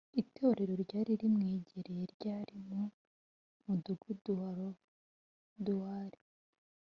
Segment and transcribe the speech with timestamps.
[0.21, 2.81] itorero ryari rimwegereye ryari mu
[3.65, 6.19] mudugudu wa loduwari